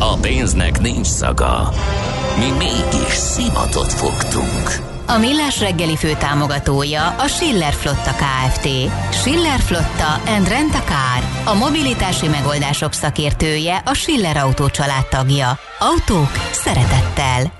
[0.00, 1.72] A pénznek nincs szaga.
[2.38, 4.86] Mi mégis szimatot fogtunk.
[5.06, 8.68] A Millás reggeli fő támogatója a Schiller Flotta KFT.
[9.12, 11.54] Schiller Flotta and Rent a Car.
[11.54, 14.68] A mobilitási megoldások szakértője a Schiller Autó
[15.10, 15.58] tagja.
[15.78, 17.52] Autók szeretettel.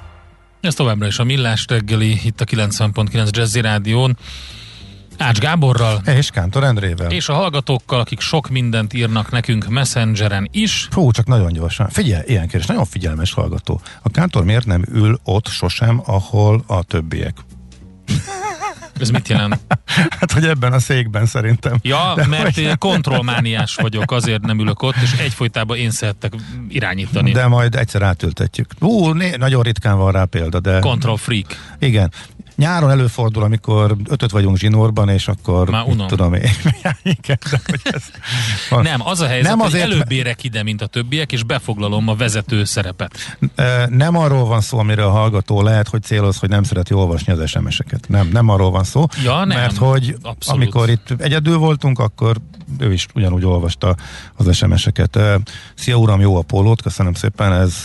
[0.60, 4.16] Ez továbbra is a Millás reggeli, itt a 90.9 Jazzy Rádión.
[5.18, 6.02] Ács Gáborral.
[6.06, 7.10] És Kántor Endrével.
[7.10, 10.88] És a hallgatókkal, akik sok mindent írnak nekünk Messengeren is.
[10.90, 11.88] Fú, csak nagyon gyorsan.
[11.88, 13.80] Figyelj, ilyen kérdés, nagyon figyelmes hallgató.
[14.02, 17.36] A Kántor miért nem ül ott sosem, ahol a többiek?
[19.00, 19.58] Ez mit jelent?
[20.18, 21.78] hát, hogy ebben a székben szerintem.
[21.82, 22.78] Ja, De mert hogy...
[22.78, 26.32] kontrollmániás vagyok, azért nem ülök ott, és egyfolytában én szerettek
[26.68, 27.32] irányítani.
[27.32, 28.70] De majd egyszer átültetjük.
[28.80, 30.78] Ú, né, nagyon ritkán van rá példa, de...
[30.78, 31.74] Control freak.
[31.78, 32.12] Igen.
[32.58, 36.06] Nyáron előfordul, amikor ötöt vagyunk zsinórban, és akkor Már unom.
[36.06, 36.50] tudom én.
[37.02, 37.38] Igen,
[37.82, 38.02] ez
[38.70, 38.82] van.
[38.82, 42.08] Nem, az a helyzet, nem azért, hogy előbb érek ide, mint a többiek, és befoglalom
[42.08, 43.38] a vezető szerepet.
[43.88, 47.48] Nem arról van szó, amire a hallgató lehet, hogy céloz, hogy nem szereti olvasni az
[47.48, 48.08] SMS-eket.
[48.08, 49.04] Nem, nem arról van szó.
[49.24, 50.62] Ja, nem, mert hogy abszolút.
[50.62, 52.36] amikor itt egyedül voltunk, akkor
[52.78, 53.94] ő is ugyanúgy olvasta
[54.34, 55.18] az SMS-eket.
[55.74, 57.82] Szia uram, jó a pólót, köszönöm szépen, ez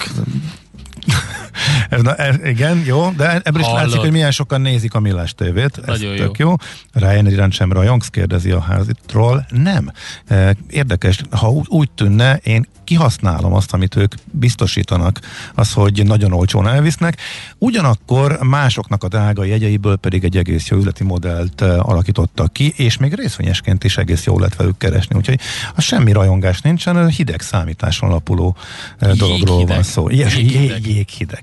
[1.89, 5.33] ez, na, ez, igen, jó, de ebből is látszik, hogy milyen sokan nézik a Millás
[5.33, 5.77] tévét.
[5.77, 6.49] Ez Nagyon tök jó.
[6.49, 6.55] jó.
[6.93, 9.45] Ryan iránt sem rajongsz, kérdezi a házitról.
[9.49, 9.91] Nem.
[10.27, 15.19] E, érdekes, ha úgy tűnne, én kihasználom azt, amit ők biztosítanak,
[15.53, 17.17] az, hogy nagyon olcsón elvisznek,
[17.57, 22.97] ugyanakkor másoknak a drága jegyeiből pedig egy egész jó üzleti modellt uh, alakítottak ki, és
[22.97, 25.39] még részvényesként is egész jól lehet velük keresni, úgyhogy
[25.75, 28.55] a semmi rajongás nincsen, hideg számításon alapuló
[29.01, 30.09] uh, dologról van szó.
[30.09, 30.87] Jéghideg.
[30.87, 31.42] Jéghideg.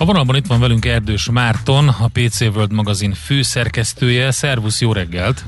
[0.00, 4.30] A vonalban itt van velünk Erdős Márton, a PC World magazin főszerkesztője.
[4.30, 5.44] Szervusz, jó reggelt!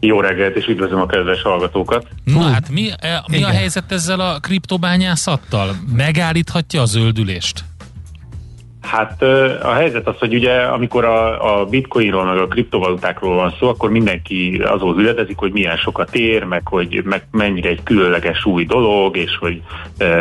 [0.00, 2.06] Jó reggelt, és üdvözlöm a kedves hallgatókat!
[2.24, 5.76] Na hát mi, e, mi a helyzet ezzel a kriptobányászattal?
[5.96, 7.64] Megállíthatja a zöldülést?
[8.80, 9.22] Hát
[9.62, 13.90] a helyzet az, hogy ugye amikor a, a bitcoinról, meg a kriptovalutákról van szó, akkor
[13.90, 19.16] mindenki azon üledezik, hogy milyen sokat ér, meg hogy meg mennyire egy különleges új dolog,
[19.16, 19.62] és hogy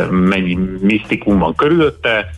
[0.10, 2.30] mennyi misztikum van körülötte,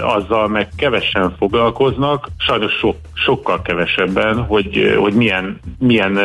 [0.00, 6.18] azzal meg kevesen foglalkoznak, sajnos so, sokkal kevesebben, hogy, hogy milyen, milyen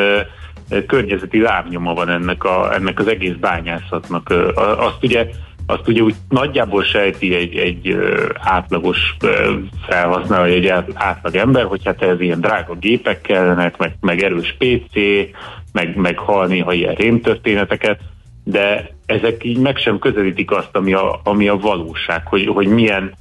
[0.87, 4.33] környezeti lábnyoma van ennek, a, ennek az egész bányászatnak.
[4.77, 5.27] Azt ugye,
[5.65, 7.97] azt ugye úgy nagyjából sejti egy, egy
[8.33, 9.15] átlagos
[9.87, 14.93] felhasználó, egy átlag ember, hogy hát ez ilyen drága gépek kellenek, meg, meg erős PC,
[15.71, 17.99] meg, meg hal néha ilyen rémtörténeteket,
[18.49, 23.13] de ezek így meg sem közelítik azt, ami a, ami a valóság, hogy, hogy milyen,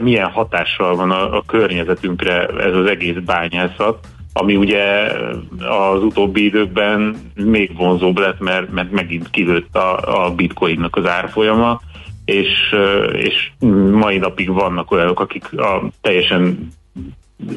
[0.00, 5.12] milyen hatással van a, a környezetünkre ez az egész bányászat, ami ugye
[5.58, 11.80] az utóbbi időkben még vonzóbb lett, mert, mert megint kilőtt a, a bitcoinnak az árfolyama,
[12.24, 12.74] és,
[13.12, 13.50] és
[13.90, 16.70] mai napig vannak olyanok, akik a teljesen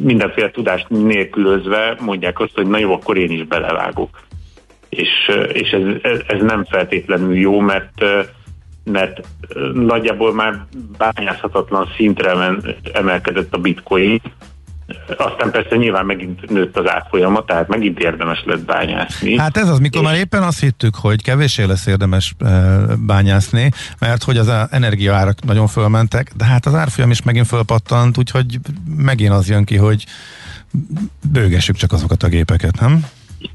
[0.01, 4.22] mindenféle tudást nélkülözve mondják azt, hogy na jó, akkor én is belevágok
[4.97, 5.09] és,
[5.53, 8.03] és ez, ez nem feltétlenül jó, mert
[8.85, 9.21] mert
[9.73, 10.65] nagyjából már
[10.97, 12.55] bányázhatatlan szintre
[12.93, 14.21] emelkedett a bitcoin,
[15.17, 19.37] aztán persze nyilván megint nőtt az átfolyama, tehát megint érdemes lett bányászni.
[19.37, 20.07] Hát ez az, mikor és...
[20.07, 22.35] már éppen azt hittük, hogy kevéssé lesz érdemes
[22.99, 28.59] bányászni, mert hogy az energiaárak nagyon fölmentek, de hát az árfolyam is megint fölpattant, úgyhogy
[28.97, 30.05] megint az jön ki, hogy
[31.31, 33.05] bőgessük csak azokat a gépeket, nem?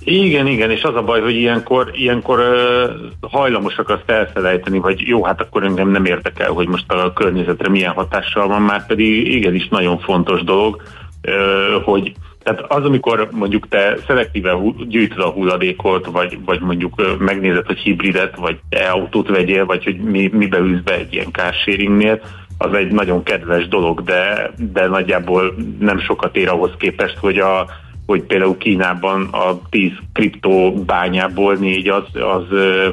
[0.04, 5.24] Igen, igen, és az a baj, hogy ilyenkor, ilyenkor uh, hajlamosak azt elfelejteni, hogy jó,
[5.24, 9.68] hát akkor engem nem érdekel, hogy most a környezetre milyen hatással van, már pedig igenis
[9.68, 10.82] nagyon fontos dolog,
[11.22, 12.12] uh, hogy
[12.42, 14.58] tehát az, amikor mondjuk te szelektíve
[14.88, 20.30] gyűjtöd a hulladékot, vagy, vagy mondjuk megnézed, hogy hibridet, vagy e-autót vegyél, vagy hogy mi,
[20.32, 22.20] mibe ülsz be egy ilyen carsharingnél,
[22.58, 27.66] az egy nagyon kedves dolog, de, de nagyjából nem sokat ér ahhoz képest, hogy a,
[28.08, 32.44] hogy például Kínában a 10 kriptobányából négy az, az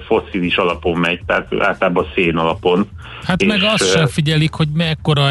[0.05, 2.87] fosszilis alapon megy, tehát általában szén alapon.
[3.23, 5.29] Hát és meg azt sem figyelik, hogy mekkora,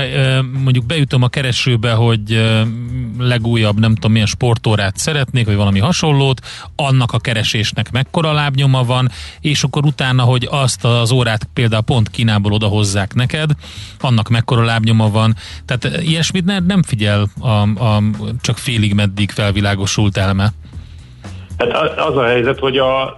[0.62, 2.44] mondjuk beütöm a keresőbe, hogy
[3.18, 6.40] legújabb, nem tudom milyen sportórát szeretnék, vagy valami hasonlót,
[6.76, 9.10] annak a keresésnek mekkora lábnyoma van,
[9.40, 13.50] és akkor utána, hogy azt az órát például pont Kínából odahozzák neked,
[14.00, 15.36] annak mekkora lábnyoma van.
[15.64, 17.48] Tehát ilyesmit ne, nem figyel a,
[17.84, 18.02] a
[18.40, 19.30] csak félig meddig
[19.74, 20.48] felvilágosult elme.
[21.58, 23.16] Hát az a helyzet, hogy a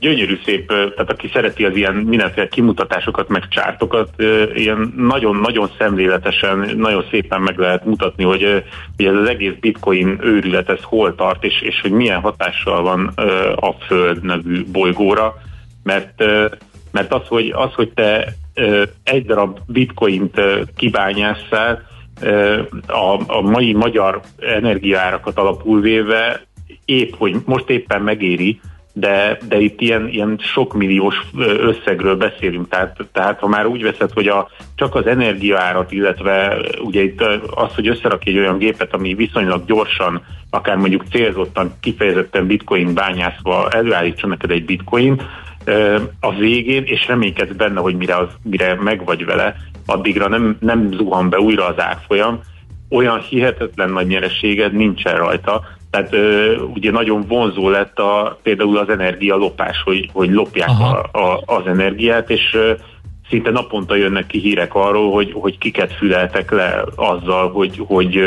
[0.00, 4.08] gyönyörű szép, tehát aki szereti az ilyen mindenféle kimutatásokat, meg csártokat,
[4.54, 8.62] ilyen nagyon-nagyon szemléletesen, nagyon szépen meg lehet mutatni, hogy,
[8.96, 13.06] hogy ez az egész bitcoin őrület, ez hol tart, és, és hogy milyen hatással van
[13.56, 15.34] a Föld nevű bolygóra,
[15.82, 16.24] mert,
[16.90, 18.34] mert az, hogy, az, hogy te
[19.02, 20.40] egy darab bitcoint
[20.76, 21.92] kibányásszál,
[22.86, 26.42] a, a mai magyar energiaárakat alapul véve
[26.84, 28.60] épp, hogy most éppen megéri,
[28.96, 31.16] de, de itt ilyen, ilyen sok milliós
[31.58, 37.02] összegről beszélünk, tehát, tehát ha már úgy veszed, hogy a, csak az energiaárat, illetve ugye
[37.02, 37.20] itt
[37.54, 43.68] az, hogy összerakj egy olyan gépet, ami viszonylag gyorsan, akár mondjuk célzottan, kifejezetten bitcoin bányászva
[43.70, 45.22] előállítson neked egy bitcoin,
[46.20, 49.56] a végén, és reménykedsz benne, hogy mire, az, mire meg vagy vele,
[49.86, 52.40] addigra nem, nem zuhan be újra az árfolyam,
[52.90, 58.88] olyan hihetetlen nagy nyereséged nincsen rajta, tehát ö, ugye nagyon vonzó lett a, például az
[58.88, 62.72] energialopás, hogy, hogy lopják a, a, az energiát, és ö,
[63.28, 68.20] szinte naponta jönnek ki hírek arról, hogy, hogy kiket füleltek le azzal, hogy, hogy,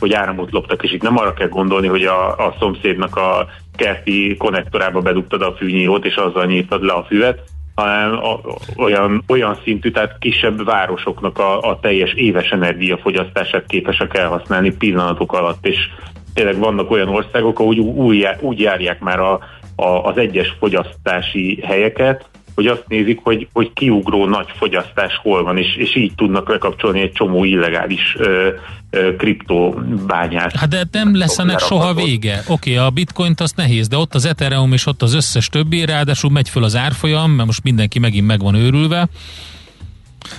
[0.00, 3.46] hogy áramot loptak, és itt nem arra kell gondolni, hogy a, a szomszédnak a
[3.76, 7.40] kerti konnektorába bedugtad a fűnyírót, és azzal nyírtad le a füvet,
[7.78, 8.40] hanem a,
[8.76, 15.66] olyan, olyan szintű, tehát kisebb városoknak a, a teljes éves energiafogyasztását képesek elhasználni pillanatok alatt,
[15.66, 15.76] és
[16.34, 19.40] tényleg vannak olyan országok, ahol úgy, úgy, úgy járják már a,
[19.76, 22.28] a, az egyes fogyasztási helyeket,
[22.58, 27.00] hogy azt nézik, hogy, hogy kiugró nagy fogyasztás hol van, és, és így tudnak lekapcsolni
[27.00, 28.48] egy csomó illegális ö,
[28.90, 30.56] ö, kriptobányát.
[30.56, 32.42] Hát de nem lesz ennek soha vége.
[32.46, 35.84] Oké, okay, a bitcoint azt nehéz, de ott az Ethereum és ott az összes többi,
[35.84, 39.08] ráadásul megy föl az árfolyam, mert most mindenki megint meg van őrülve.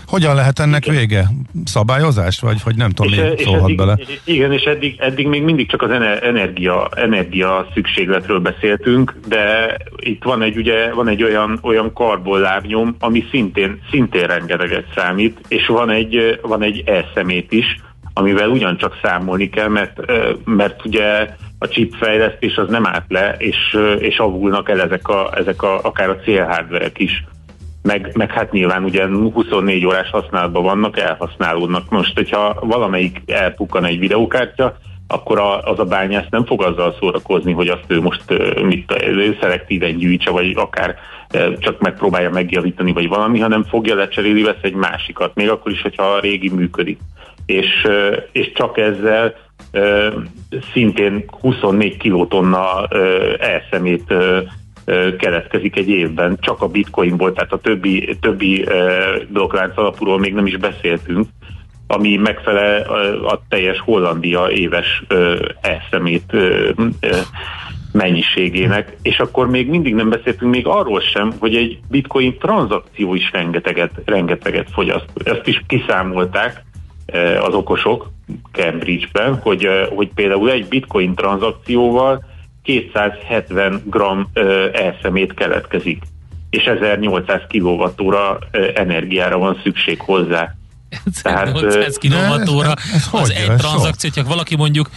[0.08, 0.98] Hogyan lehet ennek igen.
[0.98, 1.28] vége?
[1.66, 2.40] Szabályozás?
[2.40, 3.98] Vagy hogy nem tudom, mi szólhat eddig, bele?
[4.24, 5.92] Igen, és eddig, eddig még mindig csak az
[6.22, 13.26] energia, energia szükségletről beszéltünk, de itt van egy, ugye, van egy olyan, olyan karbonlábnyom, ami
[13.32, 17.80] szintén, szintén rengeteget számít, és van egy, van egy elszemét is,
[18.14, 20.00] amivel ugyancsak számolni kell, mert,
[20.46, 25.62] mert ugye a chipfejlesztés az nem állt le, és, és avulnak el ezek, a, ezek
[25.62, 27.24] a, akár a célhardverek is
[27.82, 31.90] meg, meg hát nyilván ugye 24 órás használatban vannak, elhasználódnak.
[31.90, 34.78] Most, hogyha valamelyik elpukkan egy videókártya,
[35.08, 38.24] akkor a, az a bányász nem fog azzal szórakozni, hogy azt ő most
[38.64, 40.96] mit, ő szelektíven gyűjtse, vagy akár
[41.60, 46.04] csak megpróbálja megjavítani, vagy valami, hanem fogja lecserélni, vesz egy másikat, még akkor is, hogyha
[46.04, 47.00] a régi működik.
[47.46, 47.88] És,
[48.32, 49.36] és csak ezzel
[50.74, 52.88] szintén 24 kilotonna
[53.40, 54.14] elszemét
[55.18, 58.66] keletkezik egy évben, csak a bitcoinból, tehát a többi, többi
[59.28, 61.28] blokklánc alapúról még nem is beszéltünk,
[61.88, 62.82] ami megfelel
[63.24, 65.04] a teljes Hollandia éves
[65.62, 66.34] eszemét
[67.92, 73.32] mennyiségének, és akkor még mindig nem beszéltünk még arról sem, hogy egy bitcoin tranzakció is
[73.32, 75.10] rengeteget, rengeteget fogyaszt.
[75.24, 76.64] Ezt is kiszámolták
[77.42, 78.10] az okosok
[78.52, 82.24] Cambridge-ben, hogy, hogy például egy bitcoin tranzakcióval
[82.70, 83.98] 270 g
[84.74, 86.04] elszemét keletkezik,
[86.50, 88.16] és 1800 kWh
[88.76, 90.56] energiára van szükség hozzá.
[91.24, 92.72] 1800 kWh
[93.12, 94.90] az egy tranzakció, hogyha valaki mondjuk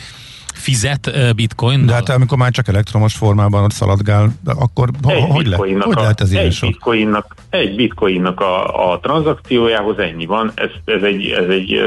[0.62, 1.87] fizet bitcoin?
[1.87, 6.21] De hát amikor már csak elektromos formában ott szaladgál, akkor egy hogy, le, hogy lehet
[6.21, 11.81] ez egy bitcoinnak, egy bitcoinnak a, a tranzakciójához ennyi van, ez, ez egy, ez egy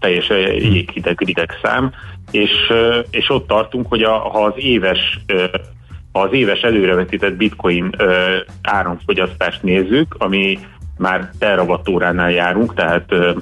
[0.00, 1.92] teljesen jéghideg szám,
[2.30, 2.50] és,
[3.10, 5.44] és ott tartunk, hogy a, ha az éves uh,
[6.12, 8.14] az éves előrevetített bitcoin uh,
[8.62, 10.58] áramfogyasztást nézzük, ami
[10.98, 13.36] már terawattóránál járunk, tehát uh,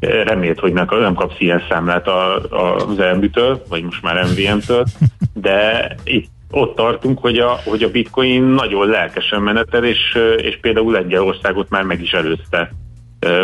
[0.00, 4.84] remélt, hogy nem kapsz ilyen számlát a, a, az elműtől, vagy most már MVM-től,
[5.34, 10.92] de itt ott tartunk, hogy a, hogy a bitcoin nagyon lelkesen menetel, és, és például
[10.92, 12.70] Lengyelországot már meg is előzte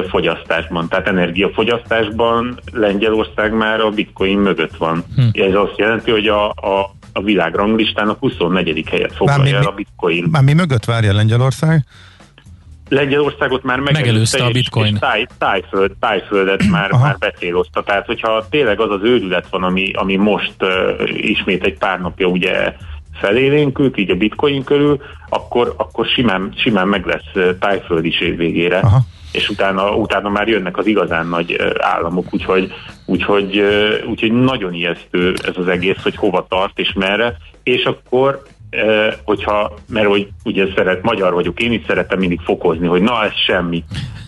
[0.09, 0.89] fogyasztásban.
[0.89, 5.05] Tehát energiafogyasztásban Lengyelország már a bitcoin mögött van.
[5.17, 5.43] Hm.
[5.43, 8.89] Ez azt jelenti, hogy a, a, a világranglistán a 24.
[8.91, 10.29] helyet foglalja el a bitcoin.
[10.31, 11.85] Már mi mögött várja Lengyelország?
[12.89, 14.93] Lengyelországot már megelőzte, megelőzte a bitcoin.
[14.93, 17.83] És, táj, tájföld, tájföldet már, már becélozta.
[17.83, 20.71] Tehát, hogyha tényleg az az őrület van, ami, ami most uh,
[21.17, 22.75] ismét egy pár napja ugye
[23.15, 28.79] felélénkült, így a bitcoin körül, akkor, akkor simán, simán meg lesz tájföld is év végére.
[28.79, 29.01] Aha
[29.37, 32.73] és utána, utána már jönnek az igazán nagy államok, úgyhogy,
[33.05, 33.63] úgyhogy,
[34.09, 38.43] úgyhogy nagyon ijesztő ez az egész, hogy hova tart és merre, és akkor
[39.25, 43.33] hogyha, mert hogy ugye szeret, magyar vagyok, én is szeretem mindig fokozni, hogy na ez
[43.47, 43.85] semmi,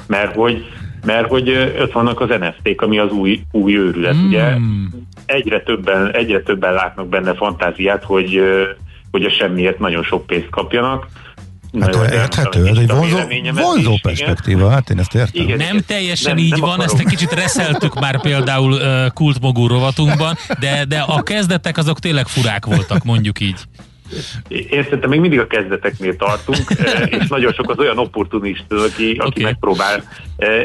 [0.07, 0.64] mert hogy
[1.04, 4.26] mert hogy ott vannak az NFT-k, ami az új, új őrület, mm.
[4.26, 4.57] ugye
[5.26, 8.40] egyre többen, egyre többen látnak benne fantáziát, hogy,
[9.11, 11.07] hogy a semmiért nagyon sok pénzt kapjanak,
[11.80, 13.18] Hát olyan érthető, ez egy vonzó,
[13.52, 14.73] vonzó is, perspektíva, igen.
[14.73, 15.42] hát én ezt értem.
[15.42, 16.87] Igen, nem teljesen nem, így nem van, akarom.
[16.87, 22.26] ezt egy kicsit reszeltük már például uh, kultmogú rovatunkban, de, de a kezdetek azok tényleg
[22.26, 23.61] furák voltak, mondjuk így.
[24.48, 29.16] Én szerintem még mindig a kezdeteknél tartunk, eh, és nagyon sok az olyan opportunista, aki,
[29.18, 29.42] aki okay.
[29.42, 30.02] megpróbál.
[30.36, 30.64] Eh,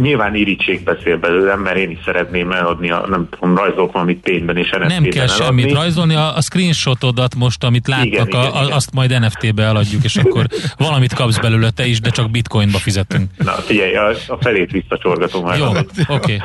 [0.00, 4.56] nyilván irítség beszél belőlem, mert én is szeretném eladni, a, nem tudom, rajzolok valamit pénzben
[4.56, 5.44] és NFT-ben Nem kell eladni.
[5.44, 8.72] semmit rajzolni, a, a screenshotodat most, amit láttak, igen, igen, a, igen.
[8.72, 13.30] azt majd NFT-be eladjuk, és akkor valamit kapsz belőle te is, de csak bitcoinba fizetünk.
[13.38, 15.58] Na figyelj, a, a felét visszacsorgatom már.
[15.58, 16.02] Jó, oké.
[16.08, 16.40] Okay.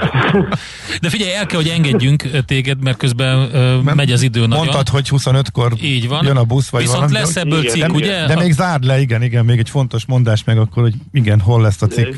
[1.01, 4.55] De figyelj, el kell, hogy engedjünk téged, mert közben uh, megy az idő nagyon.
[4.57, 6.21] Mondtad, hogy 25-kor Így van.
[6.24, 7.20] Jön a busz, vagy Viszont valami.
[7.20, 8.25] lesz ebből cikk, de, ugye?
[8.25, 11.62] De még zárd le, igen, igen, még egy fontos mondás meg akkor, hogy igen, hol
[11.62, 12.13] lesz a cikk.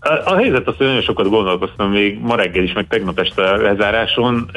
[0.00, 3.42] A, a helyzet az, hogy nagyon sokat gondolkoztam még ma reggel is, meg tegnap este
[3.42, 4.50] a lezáráson.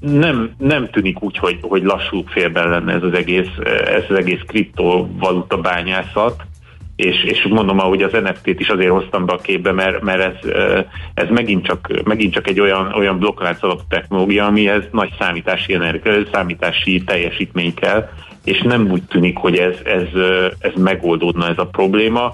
[0.00, 3.48] Nem, nem tűnik úgy, hogy, hogy lassú félben lenne ez az egész,
[3.86, 6.42] ez az egész kriptovaluta bányászat
[6.96, 10.50] és, és mondom, ahogy az NFT-t is azért hoztam be a képbe, mert, mert ez,
[11.14, 16.12] ez megint, csak, megint csak egy olyan, olyan blokklánc alapú technológia, amihez nagy számítási, energia,
[16.32, 18.08] számítási teljesítmény kell,
[18.44, 20.08] és nem úgy tűnik, hogy ez, ez,
[20.58, 22.32] ez megoldódna ez a probléma.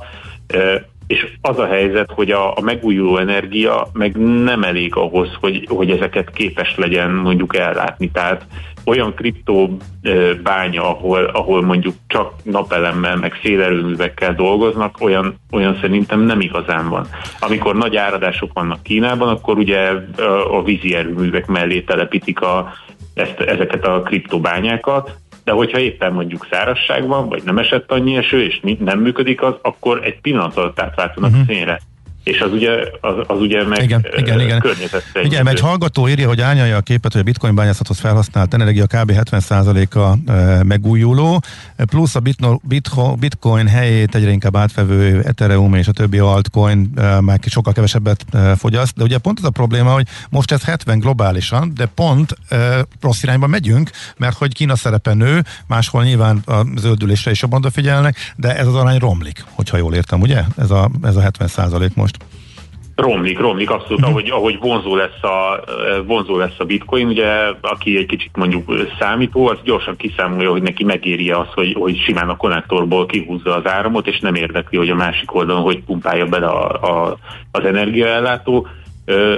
[1.07, 5.91] És az a helyzet, hogy a, a megújuló energia meg nem elég ahhoz, hogy, hogy
[5.91, 8.11] ezeket képes legyen mondjuk ellátni.
[8.11, 8.47] Tehát
[8.85, 9.77] olyan kriptó
[10.43, 17.07] bánya, ahol, ahol mondjuk csak napelemmel, meg szélerőművekkel dolgoznak, olyan, olyan szerintem nem igazán van.
[17.41, 19.91] Amikor nagy áradások vannak Kínában, akkor ugye
[20.51, 22.73] a vízi erőművek mellé telepítik a,
[23.15, 28.43] ezt, ezeket a kriptobányákat, de hogyha éppen mondjuk szárazság van, vagy nem esett annyi eső,
[28.43, 31.47] és nem működik az, akkor egy pillanat alatt átváltanak uh-huh.
[31.47, 31.81] szénre
[32.23, 34.63] és az ugye, az, az ugye meg igen, igen, igen.
[35.23, 39.13] Igen, egy hallgató írja, hogy ányalja a képet, hogy a bitcoin bányászathoz felhasznált energia kb.
[39.15, 40.33] 70%-a
[40.65, 41.43] megújuló,
[41.77, 42.23] plusz a
[43.19, 48.25] bitcoin helyét egyre inkább átvevő Ethereum és a többi altcoin már sokkal kevesebbet
[48.57, 52.37] fogyaszt, de ugye pont az a probléma, hogy most ez 70 globálisan, de pont
[53.01, 58.17] rossz irányba megyünk, mert hogy Kína szerepe nő, máshol nyilván a zöldülésre is jobban odafigyelnek,
[58.37, 60.43] de ez az arány romlik, hogyha jól értem, ugye?
[60.57, 62.12] Ez a, ez a 70% most.
[62.97, 64.11] Romlik, romlik, abszolút, uh-huh.
[64.11, 65.65] ahogy, ahogy vonzó, lesz a,
[66.07, 67.27] vonzó lesz a bitcoin, ugye
[67.61, 72.29] aki egy kicsit mondjuk számító, az gyorsan kiszámolja, hogy neki megéri az, hogy, hogy simán
[72.29, 76.47] a konnektorból kihúzza az áramot, és nem érdekli, hogy a másik oldalon hogy pumpálja bele
[76.47, 77.17] a, a,
[77.51, 78.67] az energiaellátó,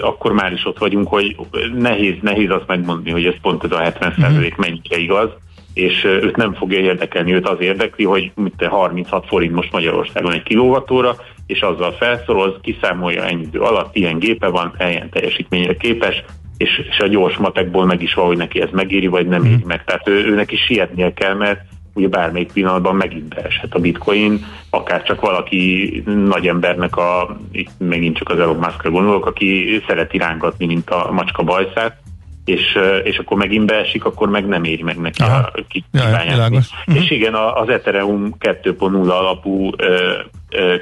[0.00, 1.37] akkor már is ott vagyunk, hogy
[1.75, 4.56] nehéz, nehéz azt megmondani, hogy ez pont ez a 70% uh-huh.
[4.56, 5.28] mennyire igaz,
[5.75, 10.42] és őt nem fogja érdekelni, őt az érdekli, hogy mit 36 forint most Magyarországon egy
[10.42, 16.24] kilóvatóra, és azzal felszoroz, kiszámolja ennyi idő alatt, ilyen gépe van, ilyen teljesítményre képes,
[16.56, 19.64] és, és a gyors matekból meg is van, hogy neki ez megéri, vagy nem éri
[19.64, 19.84] meg.
[19.84, 21.60] Tehát ő, őnek is sietnie kell, mert
[21.94, 28.16] ugye bármelyik pillanatban megint beeshet a bitcoin, akár csak valaki nagy embernek a, itt megint
[28.16, 31.96] csak az Elon Musk-ra gondolok, aki szereti rángatni, mint a macska bajszát,
[32.44, 35.36] és, és akkor megint beesik, akkor meg nem éri meg neki Aha.
[35.36, 36.60] a kiványázni.
[36.86, 39.70] Ja, és igen, az Ethereum 2.0 alapú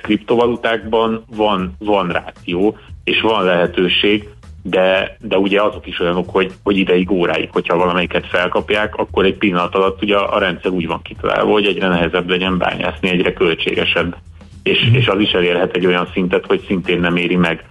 [0.02, 4.29] kriptovalutákban van, van ráció, és van lehetőség,
[4.62, 9.37] de, de ugye azok is olyanok, hogy, hogy ideig, óráig, hogyha valamelyiket felkapják, akkor egy
[9.37, 14.17] pillanat alatt ugye a, rendszer úgy van kitalálva, hogy egyre nehezebb legyen bányászni, egyre költségesebb.
[14.62, 14.95] És, mm.
[14.95, 17.64] és az is elérhet egy olyan szintet, hogy szintén nem éri meg.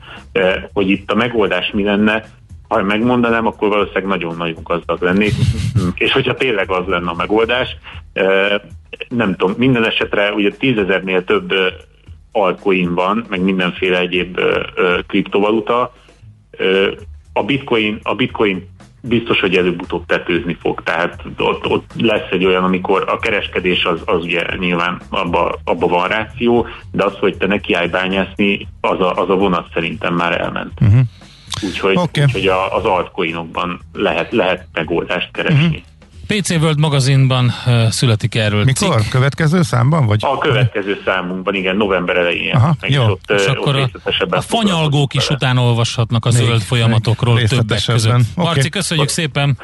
[0.74, 2.24] Hogy itt a megoldás mi lenne,
[2.68, 5.34] ha megmondanám, akkor valószínűleg nagyon-nagyon gazdag lennék,
[5.96, 7.78] és hogyha tényleg az lenne a megoldás,
[9.10, 11.54] nem tudom, minden esetre ugye tízezernél több
[12.32, 14.40] altcoin van, meg mindenféle egyéb
[15.08, 15.94] kriptovaluta,
[17.34, 18.70] a bitcoin, a bitcoin
[19.02, 24.02] biztos, hogy előbb-utóbb tetőzni fog, tehát ott, ott lesz egy olyan, amikor a kereskedés az,
[24.06, 29.14] az ugye nyilván abba, abba van ráció, de az, hogy te nekiállj bányászni, az a,
[29.14, 30.72] az a vonat szerintem már elment.
[30.82, 31.02] Uh-huh.
[31.64, 32.24] Úgyhogy, okay.
[32.24, 35.66] úgyhogy a, az altcoinokban lehet, lehet megoldást keresni.
[35.66, 35.82] Uh-huh.
[36.40, 37.54] PC World magazinban
[37.90, 39.02] születik erről Mikor?
[39.02, 39.10] Cikk.
[39.10, 40.06] Következő számban?
[40.06, 40.20] Vagy?
[40.24, 42.56] A következő számunkban, igen, november elején.
[42.56, 43.04] Aha, jó.
[43.04, 43.90] Ott, és ott akkor a,
[44.30, 48.12] a fanyalgók is után olvashatnak a zöld folyamatokról többek között.
[48.12, 48.26] Okay.
[48.36, 49.58] Marci, köszönjük szépen!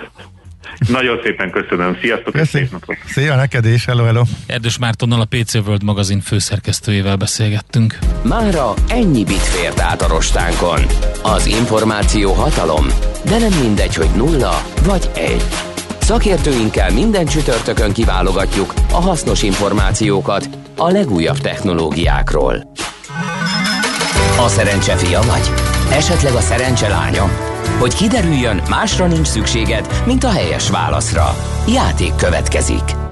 [0.87, 1.97] Nagyon szépen köszönöm.
[2.01, 2.69] Sziasztok, Köszi.
[3.05, 4.23] Szia neked is, hello, hello.
[4.45, 7.97] Erdős Mártonnal a PC World magazin főszerkesztőjével beszélgettünk.
[8.23, 10.81] Mára ennyi bit fért át a rostánkon.
[11.23, 12.85] Az információ hatalom,
[13.25, 15.66] de nem mindegy, hogy nulla vagy egy.
[16.07, 22.71] Szakértőinkkel minden csütörtökön kiválogatjuk a hasznos információkat a legújabb technológiákról.
[24.39, 25.51] A szerencse fia vagy?
[25.91, 27.29] Esetleg a szerencse lánya?
[27.79, 31.35] Hogy kiderüljön, másra nincs szükséged, mint a helyes válaszra.
[31.67, 33.06] Játék következik.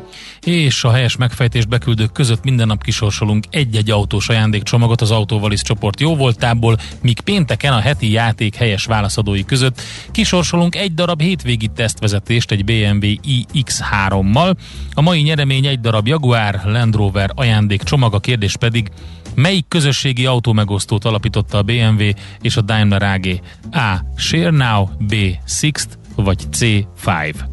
[0.46, 6.00] És a helyes megfejtést beküldők között minden nap kisorsolunk egy-egy autós ajándékcsomagot az Autóvalisz csoport
[6.00, 12.66] jóvoltából, míg pénteken a heti játék helyes válaszadói között kisorsolunk egy darab hétvégi tesztvezetést egy
[12.66, 13.08] BMW
[13.54, 14.56] iX3-mal.
[14.94, 18.92] A mai nyeremény egy darab Jaguar Land Rover ajándékcsomag, a kérdés pedig
[19.36, 22.04] Melyik közösségi autómegosztót alapította a BMW
[22.42, 23.40] és a Daimler AG?
[23.72, 23.96] A.
[24.16, 25.16] Share Now, B.
[25.46, 26.60] Sixt, vagy C.
[26.96, 27.50] Five.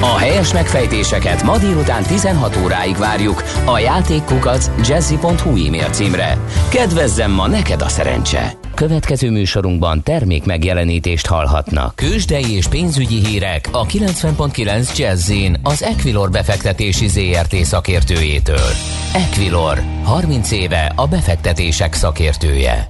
[0.00, 6.38] A helyes megfejtéseket ma délután 16 óráig várjuk a játékkukac jazzy.hu e-mail címre.
[6.68, 8.52] Kedvezzem ma neked a szerencse!
[8.74, 11.94] Következő műsorunkban termék megjelenítést hallhatnak.
[11.94, 18.70] Kősdei és pénzügyi hírek a 90.9 Jazzin az Equilor befektetési ZRT szakértőjétől.
[19.12, 22.88] Equilor, 30 éve a befektetések szakértője.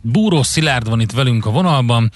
[0.00, 2.12] Búró Szilárd van itt velünk a vonalban,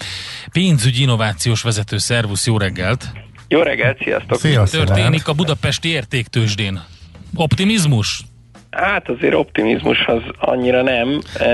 [0.53, 3.26] pénzügyi innovációs vezető, szervusz, jó reggelt!
[3.49, 4.39] Jó reggelt, sziasztok!
[4.39, 6.81] Szia, Történik a budapesti értéktősdén.
[7.35, 8.21] Optimizmus?
[8.71, 11.21] Hát azért optimizmus az annyira nem.
[11.39, 11.47] E,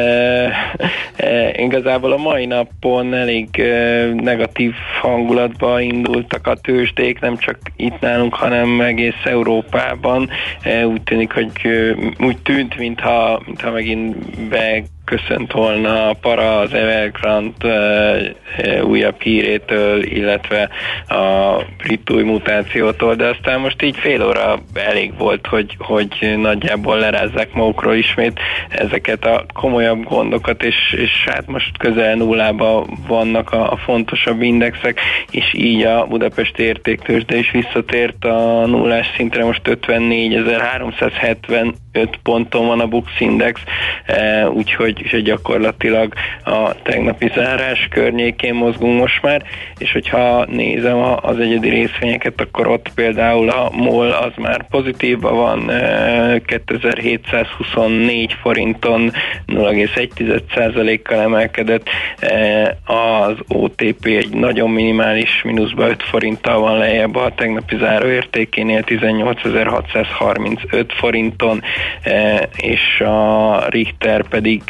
[1.17, 8.01] e, igazából a mai napon elég e, negatív hangulatba indultak a tőzsdék, nem csak itt
[8.01, 10.31] nálunk, hanem egész Európában.
[10.63, 11.95] E, úgy tűnik, hogy e,
[12.25, 17.66] úgy tűnt, mintha, mintha megint be köszönt volna a para az Evergrande
[18.59, 20.68] uh, újabb hírétől, illetve
[21.09, 26.99] a brit új mutációtól, de aztán most így fél óra elég volt, hogy, hogy nagyjából
[26.99, 33.73] lerázzák magukról ismét ezeket a komolyabb gondokat, és, és hát most közel nullába vannak a,
[33.73, 39.69] a fontosabb indexek, és így a Budapest értéktősde is visszatért a nullás szintre, most
[41.93, 43.61] 54.375 ponton van a Bux Index,
[44.09, 49.43] uh, úgyhogy úgyhogy gyakorlatilag a tegnapi zárás környékén mozgunk most már,
[49.78, 55.71] és hogyha nézem az egyedi részvényeket, akkor ott például a MOL az már pozitívban van,
[56.45, 59.13] 2724 forinton
[59.47, 61.89] 0,1%-kal emelkedett,
[62.85, 71.63] az OTP egy nagyon minimális mínuszba 5 forinttal van lejjebb a tegnapi záróértékénél 18.635 forinton,
[72.56, 74.62] és a Richter pedig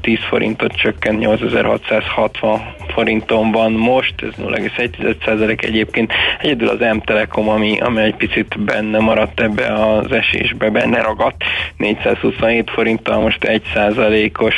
[0.00, 2.60] 10 forintot csökkent, 8660
[2.94, 6.12] forinton van most, ez 0,1% egyébként.
[6.40, 11.42] Egyedül az M-Telekom, ami, ami egy picit benne maradt ebbe az esésbe, benne ragadt,
[11.76, 14.54] 427 forinttal most 1%-os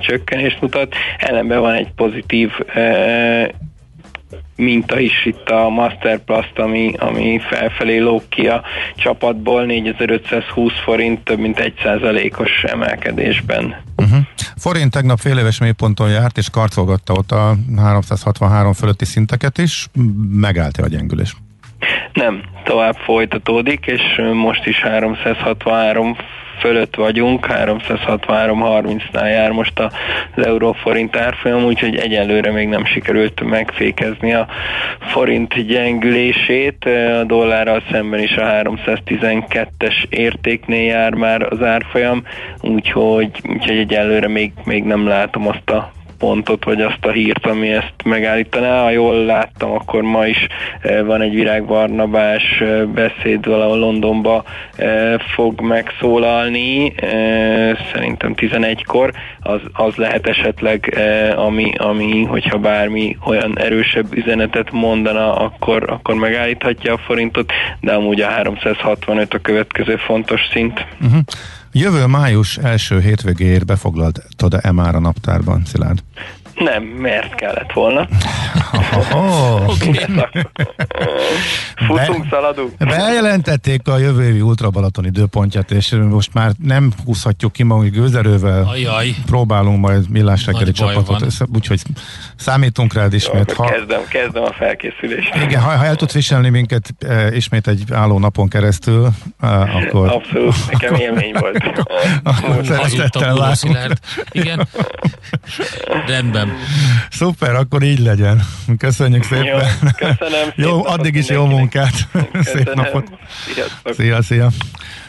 [0.00, 0.94] csökkenést mutat.
[1.18, 2.50] Ellenben van egy pozitív
[4.60, 8.62] minta is itt a Masterplast, ami, ami felfelé lóg ki a
[8.96, 13.82] csapatból, 4520 forint, több mint 1%-os emelkedésben.
[13.96, 14.18] Uh-huh.
[14.56, 19.86] Forint tegnap fél éves mélyponton járt, és karcolgatta ott a 363 fölötti szinteket is.
[20.30, 21.36] megállt a gyengülés?
[22.12, 26.16] Nem, tovább folytatódik, és most is 363
[26.60, 34.46] fölött vagyunk, 363-30-nál jár most az euróforint árfolyam, úgyhogy egyelőre még nem sikerült megfékezni a
[35.00, 36.84] forint gyengülését.
[37.20, 42.22] A dollárral szemben is a 312-es értéknél jár már az árfolyam,
[42.60, 45.90] úgyhogy, úgyhogy egyelőre még, még nem látom azt a
[46.20, 48.82] pontot, vagy azt a hírt, ami ezt megállítaná.
[48.82, 50.46] Ha jól láttam, akkor ma is
[50.80, 54.44] eh, van egy virágbarnabás eh, beszéd valahol Londonba
[54.76, 56.94] eh, fog megszólalni,
[57.92, 60.98] szerintem 11-kor, az, az lehet esetleg,
[61.36, 68.20] ami, ami, hogyha bármi olyan erősebb üzenetet mondana, akkor, akkor megállíthatja a forintot, de amúgy
[68.20, 70.86] a 365 a következő fontos szint.
[71.00, 71.20] Uh-huh.
[71.72, 76.02] Jövő május első hétvégéért befoglaltad-e már a naptárban, Szilárd?
[76.64, 78.08] Nem, miért kellett volna?
[79.12, 79.72] Oh,
[81.86, 82.76] Futunk, Be, szaladunk.
[82.78, 88.64] Bejelentették a jövő évi Ultra Balaton időpontját, és most már nem húzhatjuk ki magunk gőzerővel.
[88.68, 89.14] Ajaj.
[89.26, 91.82] Próbálunk majd millás reggeli csapatot, úgyhogy
[92.36, 93.54] számítunk rád ismét.
[93.58, 95.34] Jó, ha, kezdem, kezdem a felkészülést.
[95.34, 99.08] Igen, ha, ha el tudsz viselni minket e, ismét egy álló napon keresztül,
[99.40, 100.08] e, akkor...
[100.08, 101.56] Abszolút, nekem élmény volt.
[102.22, 103.56] akkor szeretettel.
[104.32, 104.68] Igen.
[106.06, 106.49] Rendben.
[107.10, 108.46] Szuper, akkor így legyen.
[108.78, 109.44] Köszönjük szépen.
[109.46, 109.58] Jó,
[109.96, 110.52] köszönöm.
[110.56, 112.08] jó, addig is jó munkát.
[112.32, 112.42] Köszönöm.
[112.42, 113.08] Szép napot.
[113.54, 113.94] Sziasztok.
[113.94, 114.50] Szia, szia.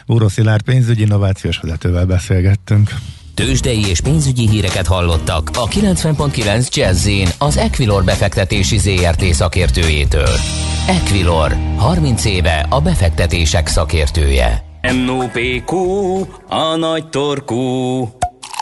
[0.05, 2.91] Úró Szilárd pénzügyi innovációs vezetővel beszélgettünk.
[3.33, 10.35] Tőzsdei és pénzügyi híreket hallottak a 90.9 jazz az Equilor befektetési ZRT szakértőjétől.
[10.87, 14.63] Equilor, 30 éve a befektetések szakértője.
[15.05, 15.75] NOPQ,
[16.47, 18.07] a nagy torkú.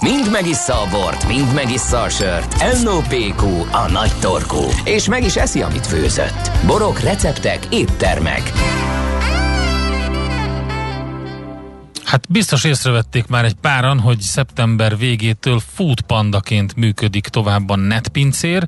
[0.01, 2.55] Mind megissza a bort, mind megissza a sört.
[2.83, 4.61] NOPQ, a nagy torkú.
[4.83, 6.51] És meg is eszi, amit főzött.
[6.65, 8.51] Borok, receptek, éttermek.
[12.03, 18.67] Hát biztos észrevették már egy páran, hogy szeptember végétől foodpandaként működik tovább a netpincér,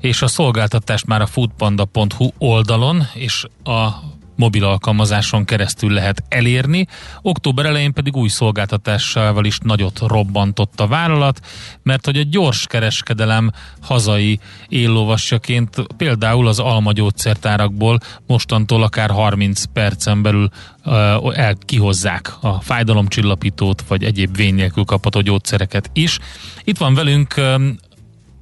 [0.00, 3.88] és a szolgáltatást már a foodpanda.hu oldalon és a
[4.36, 6.86] mobil alkalmazáson keresztül lehet elérni.
[7.22, 11.40] Október elején pedig új szolgáltatásával is nagyot robbantott a vállalat,
[11.82, 20.22] mert hogy a gyors kereskedelem hazai éllovasjaként például az Alma gyógyszertárakból mostantól akár 30 percen
[20.22, 20.48] belül
[20.84, 20.94] uh,
[21.38, 26.18] el kihozzák a fájdalomcsillapítót vagy egyéb vény nélkül kapható gyógyszereket is.
[26.64, 27.34] Itt van velünk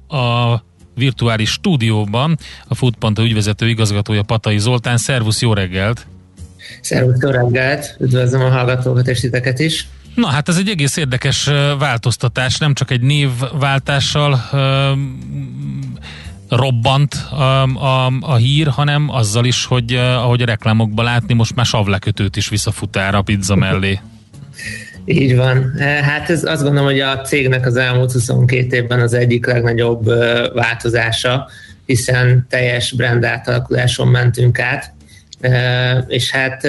[0.07, 0.63] a
[0.95, 4.97] virtuális stúdióban a Foodpanta ügyvezető igazgatója Patai Zoltán.
[4.97, 6.07] Szervusz, jó reggelt!
[6.81, 7.95] Szervusz, jó reggelt!
[7.99, 9.87] Üdvözlöm a hallgatókat és titeket is!
[10.15, 14.39] Na hát ez egy egész érdekes változtatás, nem csak egy névváltással
[16.49, 21.65] robbant a, a, a hír, hanem azzal is, hogy ahogy a reklámokban látni, most már
[21.65, 23.99] savlekötőt is visszafutár a pizza mellé.
[25.05, 25.73] Így van.
[25.77, 30.05] E, hát ez azt gondolom, hogy a cégnek az elmúlt 22 évben az egyik legnagyobb
[30.53, 31.49] változása,
[31.85, 34.93] hiszen teljes brand átalakuláson mentünk át,
[35.41, 36.67] e, és hát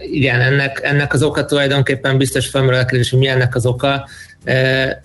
[0.00, 4.08] igen, ennek, ennek az oka tulajdonképpen biztos felmerül a kérdés, hogy mi ennek az oka,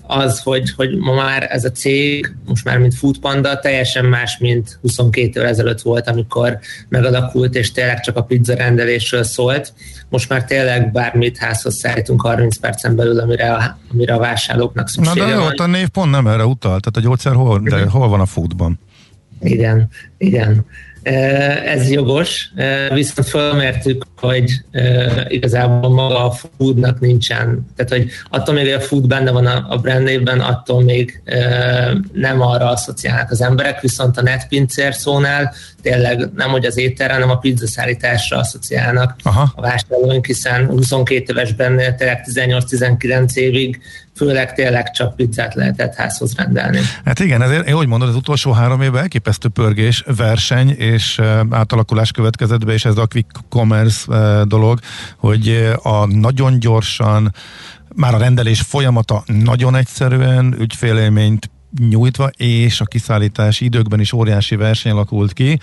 [0.01, 4.80] az, hogy, hogy ma már ez a cég, most már mint Foodpanda, teljesen más, mint
[4.82, 9.73] 22 évvel ezelőtt volt, amikor megalakult, és tényleg csak a pizza rendelésről szólt.
[10.10, 15.19] Most már tényleg bármit házhoz szállítunk 30 percen belül, amire a, amire a vásárlóknak szüksége
[15.19, 18.08] Na de jó, a név pont nem erre utalt, tehát a gyógyszer hol, de hol
[18.08, 18.80] van a foodban?
[19.39, 20.65] Igen, igen.
[21.03, 22.51] Ez jogos,
[22.93, 24.51] viszont felmértük, hogy
[25.27, 29.77] igazából maga a foodnak nincsen, tehát hogy attól még, hogy a food benne van a
[29.77, 31.21] brand névben, attól még
[32.13, 37.29] nem arra asszociálnak az emberek, viszont a netpincér szónál tényleg nem hogy az ételre, hanem
[37.29, 39.51] a pizzaszállításra asszociálnak Aha.
[39.55, 43.81] a vásárlóink, hiszen 22 éves benne, tényleg 18-19 évig
[44.15, 46.80] főleg tényleg csak pizzát lehetett házhoz rendelni.
[47.06, 52.12] Hát igen, ezért én úgy mondod, az utolsó három évben elképesztő pörgés, verseny és átalakulás
[52.12, 54.06] következett be, és ez a quick commerce
[54.43, 54.80] dolog,
[55.17, 57.34] hogy a nagyon gyorsan
[57.95, 61.50] már a rendelés folyamata nagyon egyszerűen ügyfélélményt
[61.89, 65.60] nyújtva, és a kiszállítási időkben is óriási verseny alakult ki.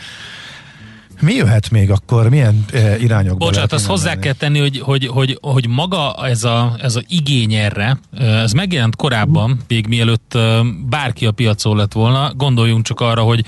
[1.20, 2.28] Mi jöhet még akkor?
[2.28, 4.20] Milyen e, irányokba Bocsánat, azt hozzá menni?
[4.20, 8.52] kell tenni, hogy, hogy, hogy, hogy maga ez a, ez a igény erre, eh, ez
[8.52, 12.32] megjelent korábban, még mielőtt eh, bárki a piacon lett volna.
[12.34, 13.44] Gondoljunk csak arra, hogy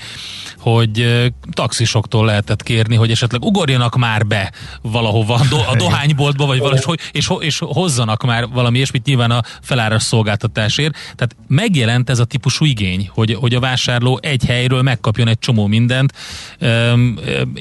[0.61, 6.59] hogy taxisoktól lehetett kérni, hogy esetleg ugorjanak már be valahova a, do, a dohányboltba, vagy
[6.59, 10.93] valahogy, és, és hozzanak már valami ilyesmit nyilván a feláras szolgáltatásért.
[10.93, 15.67] Tehát megjelent ez a típusú igény, hogy, hogy a vásárló egy helyről megkapjon egy csomó
[15.67, 16.13] mindent,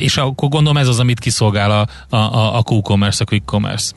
[0.00, 3.92] és akkor gondolom ez az, amit kiszolgál a, a, a Q-commerce, a Quick Commerce.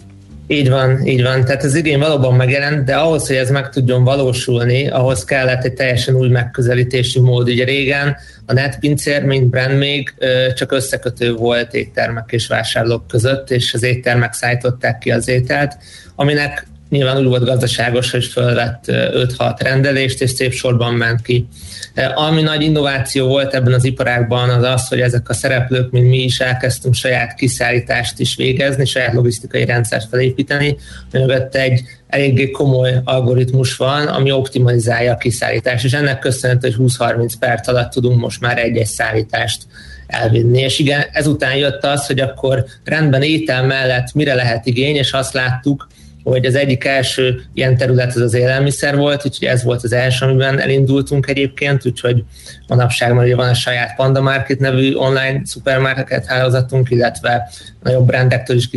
[0.47, 1.45] Így van, így van.
[1.45, 5.73] Tehát az igény valóban megjelent, de ahhoz, hogy ez meg tudjon valósulni, ahhoz kellett egy
[5.73, 7.49] teljesen új megközelítési mód.
[7.49, 10.13] Ugye régen a netpincér, mint brand még
[10.55, 15.77] csak összekötő volt éttermek és vásárlók között, és az éttermek szállították ki az ételt,
[16.15, 21.47] aminek nyilván úgy volt gazdaságos, hogy fölvett 5-6 rendelést, és szép sorban ment ki.
[22.15, 26.23] Ami nagy innováció volt ebben az iparágban, az az, hogy ezek a szereplők, mint mi
[26.23, 30.77] is elkezdtünk saját kiszállítást is végezni, saját logisztikai rendszert felépíteni,
[31.11, 37.31] mögött egy eléggé komoly algoritmus van, ami optimalizálja a kiszállítást, és ennek köszönhető, hogy 20-30
[37.39, 39.61] perc alatt tudunk most már egy-egy szállítást
[40.07, 40.59] elvinni.
[40.59, 45.33] És igen, ezután jött az, hogy akkor rendben étel mellett mire lehet igény, és azt
[45.33, 45.87] láttuk,
[46.23, 50.25] hogy az egyik első ilyen terület az az élelmiszer volt, úgyhogy ez volt az első,
[50.25, 52.23] amiben elindultunk egyébként, úgyhogy
[52.75, 57.49] manapság, mert ugye van a saját Panda Market nevű online szupermarket hálózatunk, illetve
[57.83, 58.69] nagyobb brandektől is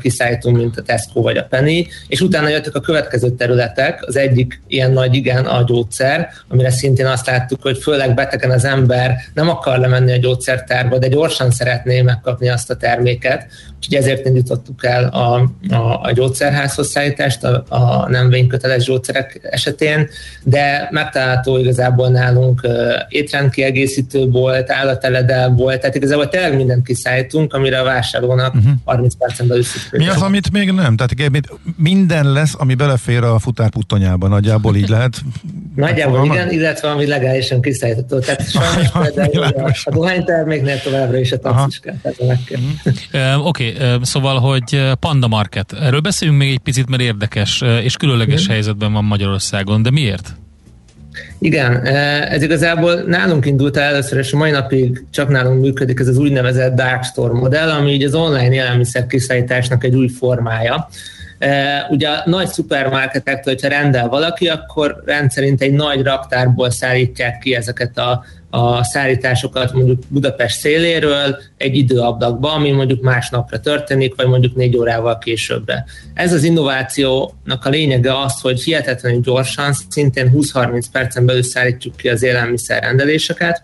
[0.00, 4.62] kiszállítunk, mint a Tesco vagy a Penny, és utána jöttek a következő területek, az egyik
[4.66, 9.48] ilyen nagy igen a gyógyszer, amire szintén azt láttuk, hogy főleg betegen az ember nem
[9.48, 15.04] akar lemenni a gyógyszertárba, de gyorsan szeretné megkapni azt a terméket, úgyhogy ezért indítottuk el
[15.04, 20.08] a, a, a gyógyszerházhoz szállítást a, a nem vényköteles gyógyszerek esetén,
[20.42, 22.68] de megtalálható igazából nálunk
[23.34, 28.72] uh, étrendkiegészítő volt, állateledel volt, tehát igazából tényleg mindent kiszállítunk, amire a vásárlónak uh-huh.
[28.84, 30.00] 30 percen belül szükség.
[30.00, 30.96] Mi az, amit még nem?
[30.96, 31.42] Tehát
[31.76, 35.20] minden lesz, ami belefér a futárputtonyába, nagyjából így lehet.
[35.74, 38.18] Nagyjából igen, illetve ami legálisan kiszállítható.
[38.18, 42.16] Tehát sajnos például a, a dohányterméknél továbbra is a taxiskát.
[42.18, 45.72] Uh, Oké, okay, uh, szóval, hogy Panda Market.
[45.72, 48.52] Erről beszéljünk még egy picit, mert érdekes és különleges uh-huh.
[48.52, 50.34] helyzetben van Magyarországon, de miért?
[51.38, 51.86] Igen,
[52.26, 56.18] ez igazából nálunk indult el először, és a mai napig csak nálunk működik ez az
[56.18, 60.88] úgynevezett Dark Store modell, ami így az online élelmiszer kiszállításnak egy új formája.
[61.90, 67.98] Ugye a nagy szupermarketektől, hogyha rendel valaki, akkor rendszerint egy nagy raktárból szállítják ki ezeket
[67.98, 74.76] a a szállításokat mondjuk Budapest széléről egy időablakba, ami mondjuk másnapra történik, vagy mondjuk négy
[74.76, 75.84] órával későbbre.
[76.14, 82.08] Ez az innovációnak a lényege az, hogy hihetetlenül gyorsan, szintén 20-30 percen belül szállítjuk ki
[82.08, 83.62] az élelmiszer rendeléseket,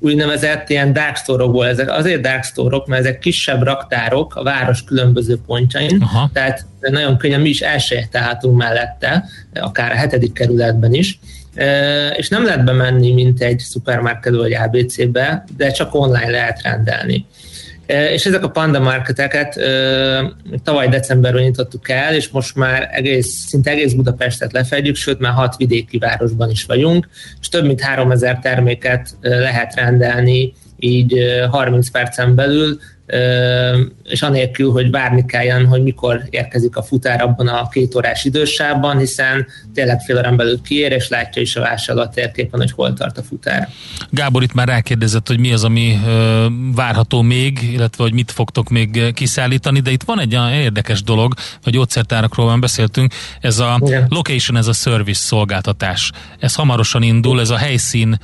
[0.00, 5.38] úgynevezett ilyen dark store ezek azért dark store mert ezek kisebb raktárok a város különböző
[5.46, 6.30] pontjain, Aha.
[6.32, 11.18] tehát nagyon könnyen mi is elsajátálhatunk mellette, akár a hetedik kerületben is,
[12.16, 17.26] és nem lehet bemenni, mint egy szupermarket vagy ABC-be, de csak online lehet rendelni.
[17.86, 19.60] És ezek a panda marketeket
[20.64, 25.56] tavaly decemberben nyitottuk el, és most már egész, szinte egész Budapestet lefedjük, sőt már hat
[25.56, 27.08] vidéki városban is vagyunk,
[27.40, 31.14] és több mint 3000 terméket lehet rendelni így
[31.50, 32.78] 30 percen belül,
[34.04, 38.98] és anélkül, hogy várni kelljen, hogy mikor érkezik a futár abban a két órás idősában,
[38.98, 42.92] hiszen tényleg fél órán belül kiér, és látja is a vásárló a térképen, hogy hol
[42.92, 43.68] tart a futár.
[44.10, 46.00] Gábor itt már rákérdezett, hogy mi az, ami
[46.74, 51.34] várható még, illetve hogy mit fogtok még kiszállítani, de itt van egy olyan érdekes dolog,
[51.62, 54.06] hogy gyógyszertárakról van beszéltünk, ez a Igen.
[54.08, 56.10] location, ez a service szolgáltatás.
[56.38, 58.18] Ez hamarosan indul, ez a helyszín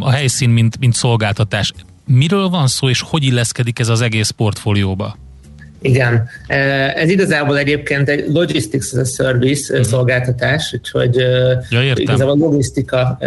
[0.00, 1.72] a helyszín, mint, mint szolgáltatás
[2.06, 5.16] miről van szó, és hogy illeszkedik ez az egész portfólióba?
[5.80, 6.28] Igen,
[6.94, 9.88] ez igazából egyébként egy logistics as a service uh-huh.
[9.88, 11.14] szolgáltatás, úgyhogy
[11.70, 13.18] ja, igazából logisztika.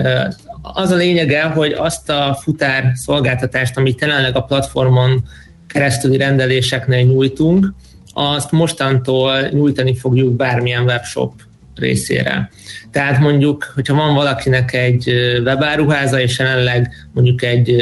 [0.61, 5.23] Az a lényege, hogy azt a futár szolgáltatást, amit jelenleg a platformon
[5.67, 7.73] keresztüli rendeléseknél nyújtunk,
[8.13, 11.33] azt mostantól nyújtani fogjuk bármilyen webshop
[11.79, 12.49] részére.
[12.91, 15.09] Tehát mondjuk, hogyha van valakinek egy
[15.43, 17.75] webáruháza, és jelenleg mondjuk egy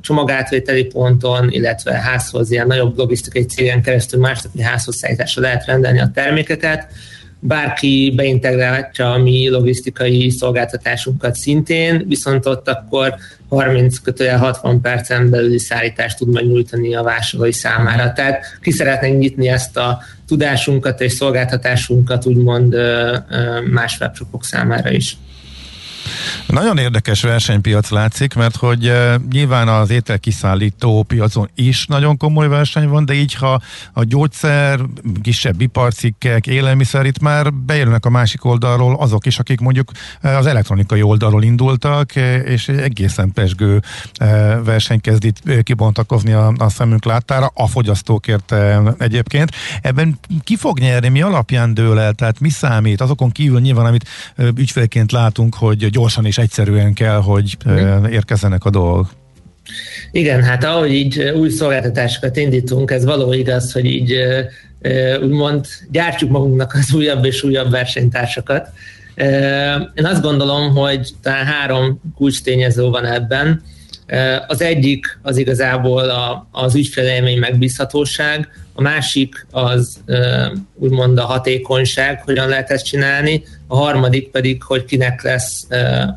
[0.00, 6.10] csomagátvételi ponton, illetve házhoz ilyen nagyobb logisztikai cégen keresztül másnapi házhoz szállításra lehet rendelni a
[6.14, 6.86] termékeket,
[7.40, 13.14] bárki beintegrálhatja a mi logisztikai szolgáltatásunkat szintén, viszont ott akkor
[13.48, 18.12] 30 kötőjel 60 percen belüli szállítást tud megnyújtani a vásárlói számára.
[18.12, 22.76] Tehát ki szeretnénk nyitni ezt a tudásunkat és szolgáltatásunkat úgymond
[23.70, 25.16] más webshopok számára is.
[26.46, 32.88] Nagyon érdekes versenypiac látszik, mert hogy uh, nyilván az ételkiszállító piacon is nagyon komoly verseny
[32.88, 33.60] van, de így ha
[33.92, 34.80] a gyógyszer,
[35.22, 39.90] kisebb iparcikkek, élelmiszer itt már bejönnek a másik oldalról azok is, akik mondjuk
[40.22, 43.82] az elektronikai oldalról indultak, és egy egészen pesgő
[44.64, 48.54] verseny kezd itt kibontakozni a, a szemünk láttára, a fogyasztókért
[48.98, 49.50] egyébként.
[49.82, 53.00] Ebben ki fog nyerni, mi alapján dől el, tehát mi számít?
[53.00, 54.08] Azokon kívül nyilván, amit
[54.56, 57.56] ügyfélként látunk, hogy gyorsan és egyszerűen kell, hogy
[58.10, 59.10] érkezzenek a dolgok.
[60.10, 64.14] Igen, hát ahogy így új szolgáltatásokat indítunk, ez való igaz, hogy így
[65.22, 68.68] úgymond gyártjuk magunknak az újabb és újabb versenytársakat.
[69.94, 73.62] Én azt gondolom, hogy talán három kulcs tényező van ebben.
[74.46, 76.10] Az egyik az igazából
[76.50, 80.00] az ügyfélélmény megbízhatóság, a másik az
[80.74, 85.66] úgymond a hatékonyság, hogyan lehet ezt csinálni, a harmadik pedig, hogy kinek lesz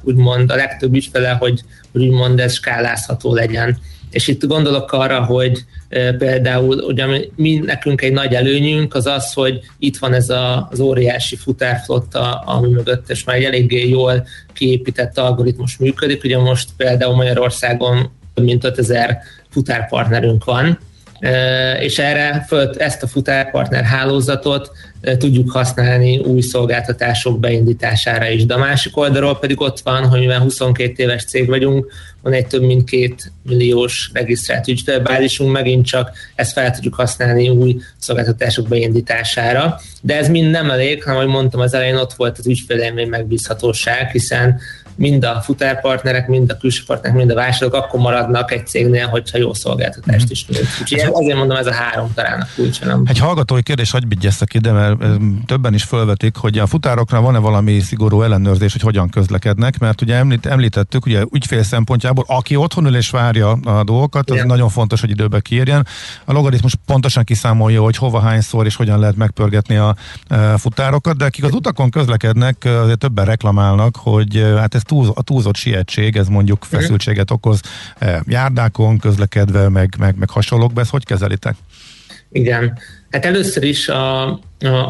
[0.04, 3.78] úgymond a legtöbb ügyfele, hogy úgymond ez skálázható legyen.
[4.12, 5.64] És itt gondolok arra, hogy
[6.18, 10.80] például ugye mi, nekünk egy nagy előnyünk az az, hogy itt van ez a, az
[10.80, 16.24] óriási futárflotta, ami mögött, és már egy eléggé jól kiépített algoritmus működik.
[16.24, 19.18] Ugye most például Magyarországon mint 5000
[19.50, 20.80] futárpartnerünk van,
[21.80, 24.72] és erre föl, ezt a futárpartner hálózatot
[25.18, 28.46] tudjuk használni új szolgáltatások beindítására is.
[28.46, 32.48] De a másik oldalról pedig ott van, hogy mivel 22 éves cég vagyunk, van egy
[32.48, 39.80] több mint két milliós regisztrált ügyfélbázisunk, megint csak ezt fel tudjuk használni új szolgáltatások beindítására.
[40.02, 44.12] De ez mind nem elég, hanem, ahogy mondtam az elején, ott volt az ügyfélélmény megbízhatóság,
[44.12, 44.60] hiszen
[44.96, 49.38] mind a futárpartnerek, mind a külső partnerek, mind a vásárlók akkor maradnak egy cégnél, hogyha
[49.38, 50.68] jó szolgáltatást is nyújt.
[50.82, 52.86] Úgyhogy azért mondom, ez a három talán a kulcsa.
[52.86, 53.04] Nem?
[53.08, 54.98] Egy hallgatói kérdés, hogy vigyesztek ide, mert
[55.46, 60.16] többen is felvetik, hogy a futárokra van-e valami szigorú ellenőrzés, hogy hogyan közlekednek, mert ugye
[60.16, 64.48] említ, említettük, ugye ügyfél szempontjából, aki otthon ül és várja a dolgokat, az Igen.
[64.48, 65.88] nagyon fontos, hogy időbe kiérjen.
[66.26, 69.96] A logaritmus pontosan kiszámolja, hogy hova, hányszor és hogyan lehet megpörgetni a,
[70.28, 75.22] a futárokat, de akik az utakon közlekednek, azért többen reklamálnak, hogy hát ez túl, a
[75.22, 77.62] túlzott sietség, ez mondjuk feszültséget okoz
[77.98, 81.56] eh, járdákon, közlekedve, meg, meg, meg hasonlók, ezt hogy kezelitek?
[82.32, 82.78] Igen.
[83.10, 84.40] Hát először is, a, a,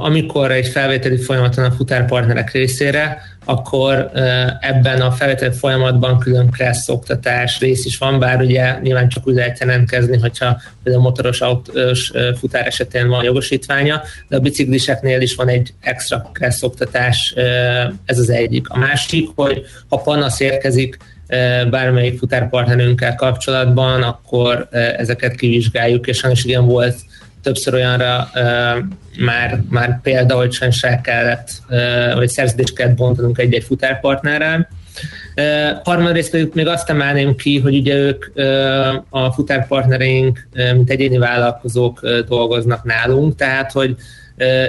[0.04, 4.12] amikor egy felvételi folyamaton a futárpartnerek részére, akkor
[4.60, 9.34] ebben a felvételi folyamatban külön kressz oktatás rész is van, bár ugye nyilván csak úgy
[9.34, 15.48] lehet jelentkezni, hogyha például motoros autós futár esetén van jogosítványa, de a bicikliseknél is van
[15.48, 17.34] egy extra kressz oktatás,
[18.06, 18.70] ez az egyik.
[18.70, 20.98] A másik, hogy ha panasz érkezik
[21.70, 26.96] bármelyik futárpartnerünkkel kapcsolatban, akkor ezeket kivizsgáljuk, és sajnos igen volt
[27.42, 28.30] többször olyanra
[29.20, 31.50] már, már példa, hogy el kellett,
[32.14, 34.68] vagy szerződést kellett bontanunk egy-egy futárpartnerrel.
[35.84, 38.26] Harmadrészt pedig még azt emelném ki, hogy ugye ők
[39.10, 43.96] a futárpartnereink, mint egyéni vállalkozók dolgoznak nálunk, tehát hogy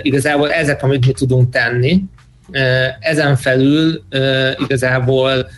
[0.02, 2.02] igazából ezek, amit mi tudunk tenni,
[3.00, 4.02] ezen felül
[4.58, 5.48] igazából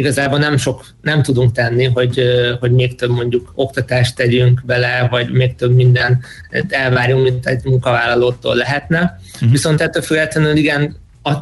[0.00, 2.22] igazából nem sok, nem tudunk tenni, hogy,
[2.60, 6.24] hogy még több mondjuk oktatást tegyünk bele, vagy még több minden
[6.68, 9.20] elvárjunk, mint egy munkavállalótól lehetne.
[9.34, 9.50] Uh-huh.
[9.50, 10.96] Viszont ettől függetlenül igen,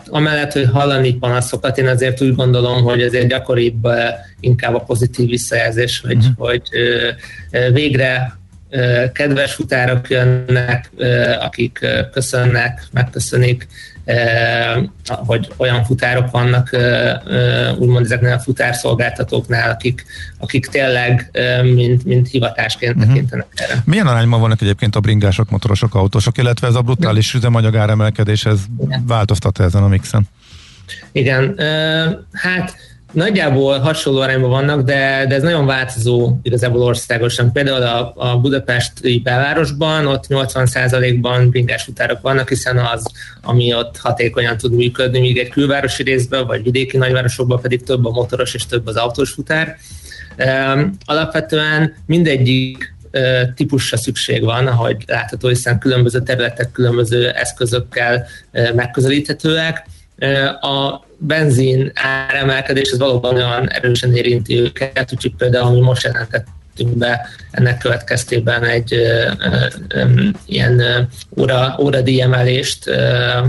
[0.07, 3.89] amellett, hogy hallani panaszokat, én azért úgy gondolom, hogy azért gyakoribb
[4.41, 6.49] inkább a pozitív visszajelzés, hogy, uh-huh.
[6.49, 6.63] hogy
[7.73, 8.39] végre
[9.13, 10.91] kedves futárok jönnek,
[11.41, 13.67] akik köszönnek, megköszönik,
[15.07, 16.77] hogy olyan futárok vannak,
[17.79, 20.05] úgymond ezeknél a futárszolgáltatóknál, akik,
[20.39, 21.31] akik tényleg
[21.63, 23.09] mint, mint hivatásként uh-huh.
[23.09, 23.83] tekintenek erre.
[23.85, 28.59] Milyen arányban vannak egyébként a bringások, motorosok, autósok, illetve ez a brutális üzemanyag áremelkedés, ez
[29.07, 30.29] változtat ezen a mixen?
[31.13, 31.55] Igen,
[32.33, 32.77] hát
[33.13, 37.53] Nagyjából hasonló arányban vannak, de, de ez nagyon változó igazából országosan.
[37.53, 44.57] Például a, a budapesti belvárosban ott 80%-ban bringás futárok vannak, hiszen az, ami ott hatékonyan
[44.57, 48.87] tud működni, míg egy külvárosi részben, vagy vidéki nagyvárosokban pedig több a motoros és több
[48.87, 49.77] az autós futár.
[51.05, 52.95] Alapvetően mindegyik
[53.55, 58.27] típusra szükség van, ahogy látható, hiszen különböző területek különböző eszközökkel
[58.75, 59.87] megközelíthetőek.
[60.61, 67.27] A benzin áremelkedés az valóban olyan erősen érinti őket, úgyhogy például ami most jelentettünk be
[67.51, 69.31] ennek következtében egy ö,
[69.89, 70.05] ö,
[70.47, 73.41] ilyen óra, óradíj emelést, ö,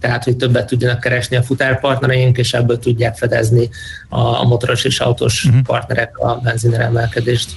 [0.00, 3.68] tehát hogy többet tudjanak keresni a futárpartnereink, és ebből tudják fedezni
[4.08, 5.62] a, a motoros és autós uh-huh.
[5.62, 7.50] partnerek a benzinemelkedést.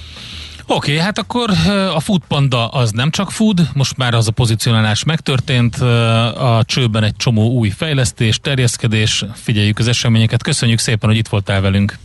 [0.66, 1.50] Oké, okay, hát akkor
[1.94, 7.02] a Food Panda az nem csak food, most már az a pozicionálás megtörtént, a csőben
[7.02, 10.42] egy csomó új fejlesztés, terjeszkedés, figyeljük az eseményeket.
[10.42, 11.98] Köszönjük szépen, hogy itt voltál velünk.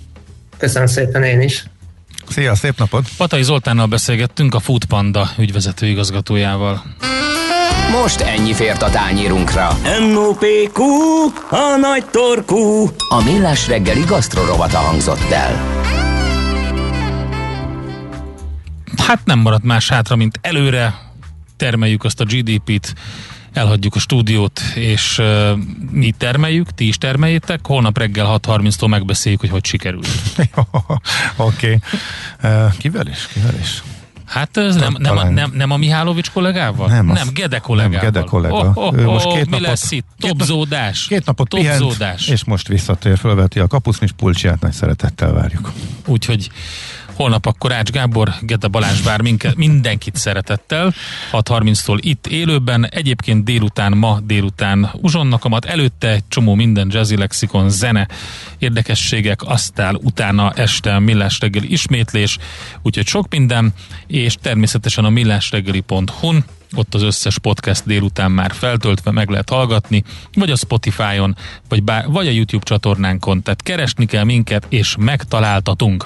[0.58, 1.64] Köszönöm szépen én is.
[2.30, 3.08] Szia, szép napot!
[3.18, 6.84] Patai Zoltánnal beszélgettünk a Food Panda ügyvezető igazgatójával.
[8.02, 9.78] Most ennyi fért a tányírunkra.
[10.12, 10.84] M.O.P.Q.
[11.50, 12.90] A nagy torkú.
[13.10, 15.97] A millás reggeli gasztrorovata hangzott el.
[19.08, 21.00] Hát nem maradt más hátra, mint előre
[21.56, 22.94] termeljük azt a GDP-t,
[23.54, 25.52] elhagyjuk a stúdiót, és uh,
[25.92, 30.08] mi termeljük, ti is termeljétek, holnap reggel 6.30-tól megbeszéljük, hogy hogy sikerült.
[30.38, 30.60] Oké.
[31.36, 31.80] okay.
[32.44, 33.28] Uh, kivel is?
[33.34, 33.84] Kivel is?
[34.26, 36.88] Hát ez nem, nem, a, nem, nem a Mihálovics kollégával?
[36.88, 38.00] Nem, nem Gede kollégával.
[38.02, 38.56] Nem, Gede kollega.
[38.56, 40.06] Oh, oh, oh, most két mi napot, lesz itt?
[40.20, 41.06] Topzódás.
[41.08, 45.72] Két napot pihent, és most visszatér, fölveti a kapusznis pulcsját, nagy szeretettel várjuk.
[46.06, 46.50] Úgyhogy
[47.18, 50.94] Holnap akkor Ács Gábor, Gede Balázs vár minket, mindenkit szeretettel.
[51.32, 52.88] 6.30-tól itt élőben.
[52.90, 58.08] Egyébként délután, ma délután uzsonnakamat, előtte egy csomó minden jazzy lexikon, zene,
[58.58, 62.38] érdekességek, aztán utána este millás reggeli ismétlés,
[62.82, 63.74] úgyhogy sok minden,
[64.08, 70.04] és természetesen a millásreggeli.hu-n ott az összes podcast délután már feltöltve meg lehet hallgatni,
[70.34, 71.36] vagy a Spotify-on,
[71.70, 76.06] vagy, bár, vagy a YouTube csatornánkon, tehát keresni kell minket, és megtaláltatunk.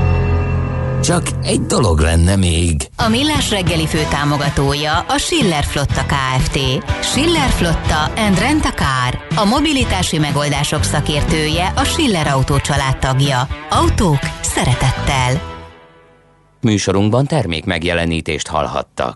[1.03, 2.87] Csak egy dolog lenne még.
[2.95, 6.59] A Millás reggeli fő támogatója a Schiller Flotta KFT.
[7.03, 9.21] Schiller Flotta and Rent a Car.
[9.35, 12.55] A mobilitási megoldások szakértője a Schiller Autó
[12.99, 13.47] tagja.
[13.69, 15.41] Autók szeretettel.
[16.61, 19.09] Műsorunkban termék megjelenítést hallhattak.